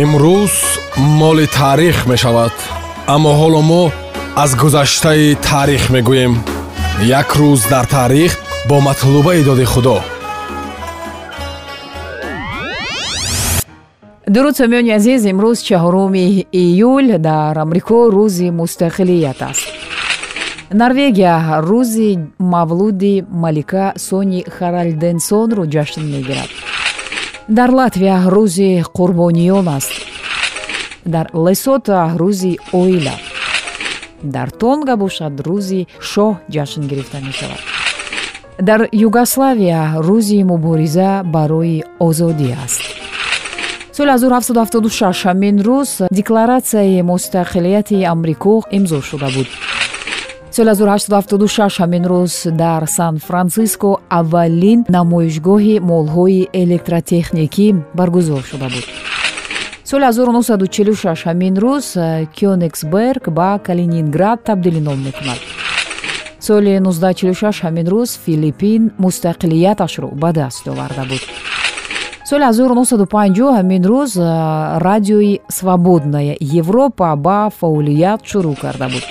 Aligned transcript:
имрӯз 0.00 0.54
моли 0.96 1.46
таърих 1.46 2.06
мешавад 2.06 2.54
аммо 3.14 3.32
ҳоло 3.40 3.62
мо 3.70 3.82
аз 4.42 4.50
гузаштаи 4.56 5.34
таърих 5.48 5.84
мегӯем. 5.94 6.34
Як 7.20 7.28
рӯз 7.40 7.60
дар 7.72 7.84
таърих 7.84 8.32
бо 8.68 8.80
матлубаи 8.80 9.44
доди 9.44 9.64
худо. 9.64 9.98
Дуруд 14.34 14.54
сомиёни 14.60 14.92
азиз 14.98 15.22
имрӯз 15.32 15.58
чаҳоруми 15.68 16.46
июл 16.62 17.06
дар 17.18 17.58
амрико 17.64 17.98
рӯзи 18.16 18.48
мустақилият 18.60 19.40
аст. 19.50 19.66
Норвегия 20.80 21.34
рӯзи 21.70 22.10
мавлуди 22.38 23.14
малика 23.42 23.86
сони 24.06 24.40
харалденсонро 24.56 25.64
ҷашн 25.74 26.04
мегирад 26.14 26.52
дар 27.58 27.70
латвия 27.70 28.16
рӯзи 28.34 28.70
қурбониён 28.96 29.66
аст. 29.76 29.92
Дар 31.04 31.26
лесото 31.34 31.92
рӯзи 32.20 32.52
оила. 32.72 33.16
Дар 34.22 34.48
тонга 34.60 34.96
бошад 34.96 35.34
рӯзи 35.48 35.80
шоҳ 36.10 36.32
ҷашн 36.54 36.82
гирифта 36.90 37.18
мешавад. 37.28 37.60
Дар 38.68 38.80
югославия 38.92 39.82
рӯзи 40.08 40.38
мубориза 40.50 41.10
барои 41.34 41.84
озодӣ 42.06 42.50
аст. 42.64 42.82
Соли 43.96 44.10
1776 44.10 45.24
ҳамин 45.24 45.56
рӯз 45.68 45.90
декларатсияи 46.18 47.02
мустақилияти 47.10 47.98
амрико 48.12 48.54
имзо 48.76 48.98
шуда 49.08 49.28
буд 49.34 49.48
соли 50.56 50.68
1876 50.68 51.80
ҳамин 51.80 52.04
рӯз 52.12 52.50
дар 52.62 52.84
сан 52.86 53.14
франсиско 53.26 53.90
аввалин 54.10 54.80
намоишгоҳи 54.96 55.74
молҳои 55.90 56.48
электротехникӣ 56.62 57.68
баргузор 57.98 58.42
шуда 58.50 58.68
буд. 58.74 58.84
Соли 59.90 60.04
1946 60.04 61.24
ҳамин 61.28 61.54
рӯз 61.64 61.86
кёнигсберг 62.38 63.24
ба 63.38 63.60
калининград 63.66 64.38
табдили 64.44 64.80
ном 64.80 64.98
мекунад. 65.06 65.40
Соли 66.46 66.72
1946 66.80 67.62
ҳамин 67.64 67.86
рӯз 67.94 68.10
филиппин 68.24 68.82
мустақилияташро 69.04 70.08
ба 70.22 70.32
даст 70.32 70.68
оварда 70.68 71.04
буд. 71.10 71.22
Соли 72.28 72.44
1950 72.44 73.56
ҳамин 73.58 73.82
рӯз 73.92 74.12
радиои 74.86 75.40
свободная 75.48 76.36
европа 76.60 77.16
ба 77.16 77.38
фаъолият 77.58 78.20
шурӯъ 78.30 78.54
карда 78.62 78.88
буд 78.94 79.04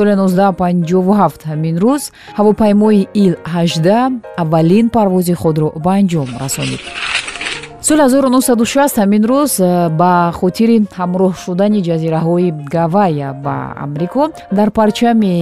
соли 0.00 0.14
1957 0.16 1.44
ҳамин 1.50 1.76
рӯз 1.84 2.02
ҳавопаймои 2.38 3.08
ил-18 3.24 4.12
аввалин 4.42 4.86
парвози 4.96 5.34
худро 5.42 5.68
ба 5.84 5.90
анҷом 6.00 6.28
расонид. 6.42 6.80
Соли 7.86 8.02
1960 8.02 8.98
ҳамин 9.00 9.22
рӯз 9.32 9.52
ба 10.00 10.12
хотири 10.40 10.76
ҳамроҳ 10.98 11.32
шудани 11.44 11.80
ҷазираҳои 11.88 12.48
гавайя 12.74 13.30
ба 13.44 13.56
амрико 13.84 14.24
дар 14.58 14.68
парчами 14.78 15.34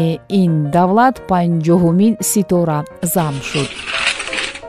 ин 0.43 0.53
давлат 0.77 1.17
панҷоҳумин 1.31 2.13
ситора 2.31 2.79
зам 3.15 3.35
шуд 3.51 3.69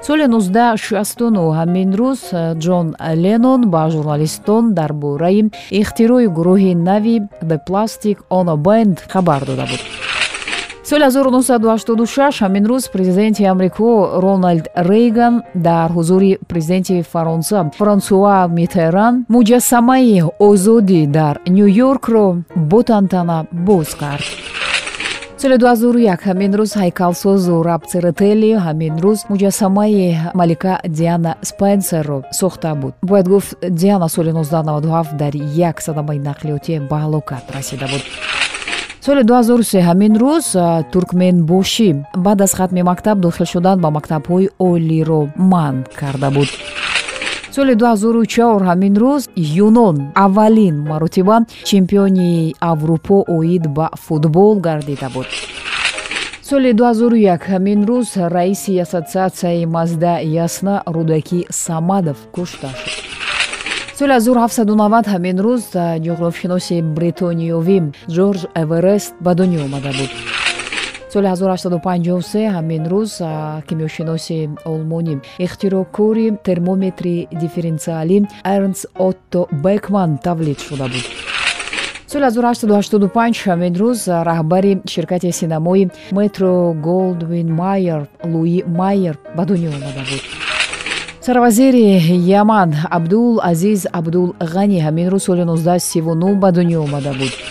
соли 0.09 0.27
1969 0.27 1.53
ҳамин 1.59 1.89
рӯз 1.99 2.21
ҷон 2.65 2.87
ленон 3.23 3.61
ба 3.73 3.83
журналистон 3.93 4.63
дар 4.73 4.91
бораи 4.93 5.41
ихтирои 5.81 6.27
гурӯҳи 6.37 6.73
нави 6.89 7.15
the 7.49 7.57
plastic 7.67 8.17
ono 8.39 8.55
band 8.65 8.95
хабар 9.13 9.41
дода 9.49 9.65
буд. 9.69 9.81
Соли 10.89 11.03
1986 11.03 12.41
ҳамин 12.43 12.65
рӯз 12.71 12.83
президенти 12.95 13.43
амрико 13.53 13.89
роналд 14.23 14.65
рейган 14.89 15.35
дар 15.67 15.89
ҳузури 15.97 16.31
президенти 16.51 16.95
фаронса 17.11 17.59
франсуа 17.79 18.47
митеран 18.59 19.13
муҷассамаи 19.35 20.23
озодӣ 20.47 21.01
дар 21.17 21.35
ню 21.57 21.65
йоркро 21.81 22.27
бо 22.69 22.79
тантана 22.89 23.37
боз 23.67 23.89
кард 24.01 24.27
соли 25.41 25.57
2001 25.57 26.19
ҳамин 26.27 26.51
рӯз 26.59 26.71
ҳайкалсозу 26.81 27.63
рапцеретели 27.69 28.51
ҳамин 28.65 28.93
рӯз 29.03 29.19
муҷассамаи 29.31 30.17
малика 30.39 30.73
диана 30.97 31.31
спенсерро 31.49 32.19
сохта 32.31 32.75
буд. 32.81 32.93
Бояд 33.09 33.27
гуфт 33.33 33.49
диана 33.81 34.07
соли 34.09 34.31
1997 34.31 35.17
дар 35.21 35.33
як 35.69 35.81
садамаи 35.81 36.19
нақлиётӣ 36.29 36.73
ба 36.89 36.97
ҳалокат 37.03 37.43
расида 37.55 37.87
буд 37.91 38.03
соли 39.05 39.23
2003 39.23 39.79
ҳамин 39.87 40.13
рӯз 40.23 40.47
туркменбошӣ. 40.91 41.89
Баъд 42.25 42.41
аз 42.41 42.53
хатми 42.53 42.81
мактаб 42.81 43.19
дохил 43.19 43.45
шудан 43.45 43.77
ба 43.83 43.89
мактабҳои 43.97 44.49
олиро 44.59 45.21
манъ 45.51 45.83
карда 45.99 46.29
буд 46.35 46.49
соли 47.55 47.73
2004 47.75 48.63
ҳамин 48.69 48.93
рӯз 49.03 49.23
юнон 49.67 49.97
аввалин 50.25 50.75
маротиба 50.91 51.37
чемпиони 51.69 52.55
аврупо 52.71 53.17
оид 53.37 53.65
ба 53.77 53.89
футбол 54.05 54.59
гардида 54.59 55.09
буд. 55.15 55.27
соли 56.49 56.71
2001 56.73 57.49
ҳамин 57.51 57.79
рӯз 57.89 58.09
раиси 58.35 58.73
ассотсиатсияи 58.85 59.65
мазда 59.65 60.13
ясна 60.45 60.75
рӯдаки 60.95 61.39
самадов 61.49 62.17
кушта 62.35 62.69
шуд. 62.79 62.95
соли 63.97 64.13
1790 64.13 65.07
ҳамин 65.13 65.37
рӯз 65.45 65.63
ҷуғрофшиноси 66.05 66.77
бритониёвӣ 66.97 67.77
ҷорҷ 68.15 68.41
эверест 68.61 69.13
ба 69.25 69.31
дунё 69.37 69.59
омада 69.65 69.91
буд 69.97 70.11
соли 71.13 71.27
1853 71.27 72.47
ҳамин 72.55 72.83
рӯз 72.93 73.11
кимиёшиноси 73.67 74.49
олмонӣ 74.71 75.15
ихтироъкори 75.45 76.27
термометри 76.47 77.27
дифференсиалӣ 77.41 78.17
эрнс 78.55 78.79
отто 79.07 79.41
бекман 79.63 80.11
тавлид 80.25 80.59
шуда 80.67 80.87
буд. 80.93 81.05
соли 82.11 82.25
1885 82.25 83.47
ҳамин 83.47 83.73
рӯз 83.81 83.99
раҳбари 84.29 84.71
ширкати 84.93 85.31
синамои 85.31 85.89
метро 86.11 86.73
голдвин 86.73 87.47
майер 87.61 88.01
луи 88.31 88.63
майер 88.79 89.15
ба 89.37 89.43
дунё 89.49 89.69
омада 89.77 90.03
буд. 90.09 90.23
сарвазири 91.25 91.87
яман 92.41 92.69
абдул 92.97 93.39
азиз 93.51 93.81
абдулғанӣ 93.99 94.77
ҳамин 94.85 95.07
рӯз 95.13 95.23
соли 95.27 95.43
1939 95.43 96.35
ба 96.43 96.49
дунё 96.57 96.77
омада 96.85 97.13
буд 97.19 97.48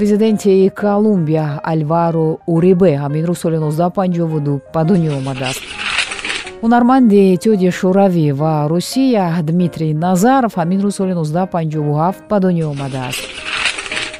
президенти 0.00 0.70
колумбия 0.70 1.60
альваро 1.62 2.38
урибе 2.46 2.92
ҳамин 3.02 3.24
рӯз 3.28 3.38
соли 3.42 3.56
1952 3.56 4.60
ба 4.74 4.82
дунё 4.88 5.12
омадааст. 5.20 5.62
Ҳунарманди 6.62 7.20
иттиҳоди 7.34 7.68
шӯравӣ 7.78 8.26
ва 8.40 8.52
русия 8.72 9.26
дмитрий 9.48 9.92
назаров 10.04 10.52
ҳамин 10.60 10.80
рӯз 10.84 10.94
соли 10.98 11.12
1957 11.12 12.28
ба 12.30 12.36
дунё 12.44 12.66
омадааст. 12.74 13.22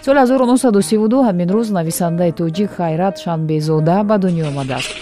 Соли 0.04 0.18
1932 0.20 1.24
ҳамин 1.28 1.48
рӯз 1.56 1.68
нависандаи 1.78 2.32
тоҷик 2.40 2.70
хайрат 2.76 3.16
шанбезода 3.24 4.04
ба 4.04 4.16
дунё 4.24 4.44
омадааст. 4.52 4.92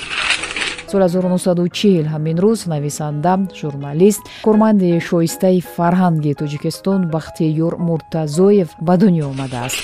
Соли 0.90 1.06
1940 1.08 2.06
ҳамин 2.14 2.36
рӯз 2.44 2.60
нависанда 2.72 3.34
журналист 3.60 4.22
корманди 4.46 4.90
шоистаи 5.08 5.58
фарҳанги 5.76 6.32
тоҷикистон 6.40 7.00
бахтиёр 7.14 7.74
муртазоев 7.88 8.68
ба 8.86 8.94
дунё 9.02 9.24
омадааст 9.34 9.82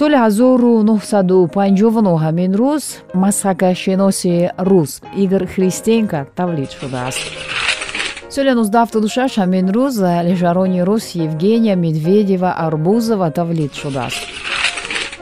соли 0.00 0.16
1959 0.16 2.16
ҳамин 2.24 2.52
рӯз 2.60 2.84
масҳакашиноси 3.22 4.34
рус 4.68 4.92
игор 5.22 5.42
христенко 5.52 6.20
тавлид 6.38 6.70
шудааст. 6.78 7.22
соли 8.34 8.50
1976 8.50 9.36
ҳамин 9.42 9.66
рӯз 9.76 9.94
лижарони 10.28 10.80
рус 10.88 11.04
евгения 11.26 11.76
медведева 11.76 12.50
арбузова 12.66 13.30
тавлид 13.30 13.72
шудааст. 13.74 14.22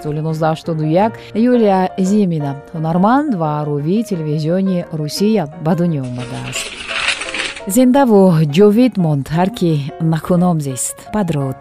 соли 0.03 0.21
1981 0.21 1.13
юлия 1.35 1.91
зимина 1.99 2.53
ҳунарманд 2.75 3.31
ва 3.41 3.53
рӯвии 3.69 4.07
телевизиони 4.11 4.85
русия 4.93 5.45
ба 5.65 5.73
дунё 5.79 6.03
омадааст. 6.11 6.67
зиндаву 7.75 8.23
ҷовид 8.57 8.95
монд 9.05 9.27
ҳар 9.37 9.49
ки 9.59 9.73
накуном 10.13 10.57
зист 10.67 10.97
падруд 11.15 11.61